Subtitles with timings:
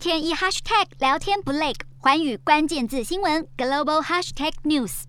[0.00, 5.02] 天一 hashtag 聊天不累，寰宇关键字新闻 global hashtag news。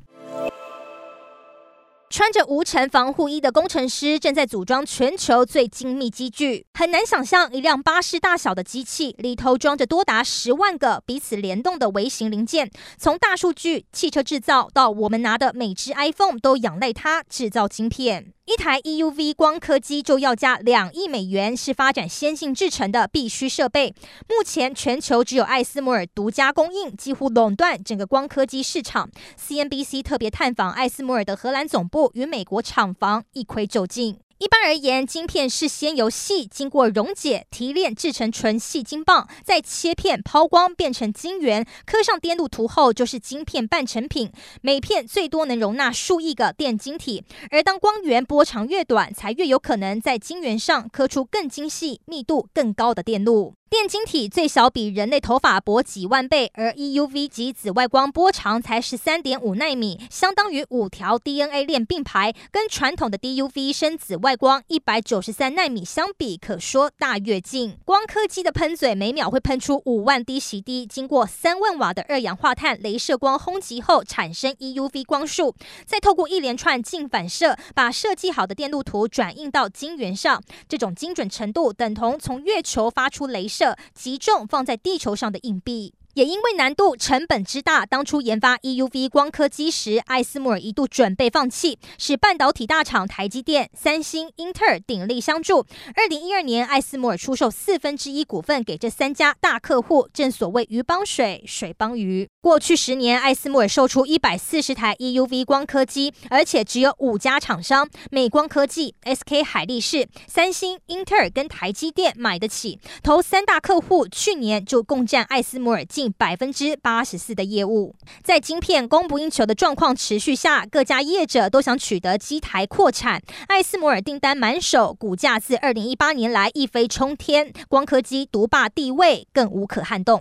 [2.09, 12.69] 穿着无尘防护衣的工程师正在组装全球最精密机具，很难想象一辆巴士大小的机器里头装着多达十万个彼此联动的微型零件。
[12.97, 18.33] 从大数据、汽车制造到我们拿的每只 iPhone，都仰赖它制造晶片。
[18.45, 23.93] 一台 EUV 光刻机就要价两亿美元，是发展先进制程的必须设备。
[24.27, 29.09] 目前全球只有艾斯摩尔独家供应，几乎垄断整个光刻机市场。
[29.39, 34.17] CNBC 特别探访艾斯摩尔的荷兰总部与美国厂房，一窥究竟。
[34.41, 44.31] 一般而言，晶片是先由细经过溶解、提炼制成纯细晶棒，再切片抛光变成晶圆，刻上电路图后就是晶片半成品。
[44.63, 53.53] 每片最多能容纳数亿个电晶体，而当光源波长越短，才越有可能在晶圆上刻出更精细、密度更高的电路。
[53.71, 67.77] 电晶体最小比人类头发薄几万倍，而 EUV 及紫外光波长才十三点五纳米，相当于五条 DNA 链并排，跟传统的 DUV 深紫外光一百九十三纳米相比，可说大跃进。
[67.85, 80.43] 光刻机的喷嘴每秒会喷出五万滴洗滴，经过三万瓦的二氧化碳镭射光轰击后产生 EUV 光束，再透过一连串镜反射，把设计好的电路图转印到晶圆上。
[80.67, 83.60] 这种精准程度等同从月球发出镭射。
[83.93, 85.93] 击中放在地球上的硬币。
[86.13, 95.65] 也因为难度、成本之大，当初研发 EUV 光刻机时，艾斯摩尔一度准备放弃，使半导体大厂台积电、三星、英特尔鼎力相助。
[95.95, 102.27] 二零一二年，艾斯摩尔出售四分之一股份给这三家大客户，正所谓鱼帮水，水帮鱼。
[102.41, 112.79] 过去十年，艾斯摩尔售出一百四十台 EUV 光刻机，而且只有五家厂商：美光科技、SK 海力士、三星、英特尔跟台积电买得起。
[113.01, 123.21] 头三大客户去年就共占艾斯摩尔近百分之八十四的业务，在晶片供不应求的状况持续下，各家业者都想取得机台扩产。
[123.47, 130.19] 艾斯摩尔订单满手，股价自二零一八年来一飞冲天，光刻机独霸地位更无可撼动。